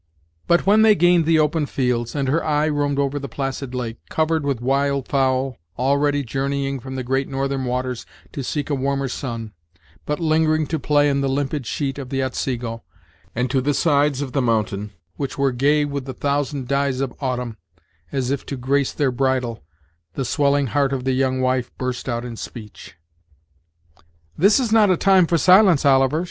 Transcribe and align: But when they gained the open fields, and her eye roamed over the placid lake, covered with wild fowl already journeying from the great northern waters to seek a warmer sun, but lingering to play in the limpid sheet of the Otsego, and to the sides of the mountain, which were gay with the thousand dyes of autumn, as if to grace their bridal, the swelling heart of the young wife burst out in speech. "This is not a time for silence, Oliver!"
But 0.47 0.65
when 0.65 0.81
they 0.81 0.95
gained 0.95 1.27
the 1.27 1.37
open 1.37 1.67
fields, 1.67 2.15
and 2.15 2.27
her 2.27 2.43
eye 2.43 2.67
roamed 2.67 2.97
over 2.97 3.19
the 3.19 3.29
placid 3.29 3.75
lake, 3.75 3.97
covered 4.09 4.43
with 4.43 4.59
wild 4.59 5.07
fowl 5.07 5.59
already 5.77 6.23
journeying 6.23 6.79
from 6.79 6.95
the 6.95 7.03
great 7.03 7.27
northern 7.27 7.65
waters 7.65 8.07
to 8.31 8.43
seek 8.43 8.71
a 8.71 8.73
warmer 8.73 9.07
sun, 9.07 9.53
but 10.07 10.19
lingering 10.19 10.65
to 10.65 10.79
play 10.79 11.07
in 11.07 11.21
the 11.21 11.29
limpid 11.29 11.67
sheet 11.67 11.99
of 11.99 12.09
the 12.09 12.23
Otsego, 12.23 12.81
and 13.35 13.51
to 13.51 13.61
the 13.61 13.75
sides 13.75 14.23
of 14.23 14.31
the 14.31 14.41
mountain, 14.41 14.89
which 15.17 15.37
were 15.37 15.51
gay 15.51 15.85
with 15.85 16.05
the 16.05 16.15
thousand 16.15 16.67
dyes 16.67 16.99
of 16.99 17.13
autumn, 17.19 17.57
as 18.11 18.31
if 18.31 18.43
to 18.47 18.57
grace 18.57 18.93
their 18.93 19.11
bridal, 19.11 19.63
the 20.15 20.25
swelling 20.25 20.65
heart 20.65 20.93
of 20.93 21.03
the 21.03 21.13
young 21.13 21.41
wife 21.41 21.69
burst 21.77 22.09
out 22.09 22.25
in 22.25 22.35
speech. 22.35 22.95
"This 24.35 24.59
is 24.59 24.71
not 24.71 24.89
a 24.89 24.97
time 24.97 25.27
for 25.27 25.37
silence, 25.37 25.85
Oliver!" 25.85 26.19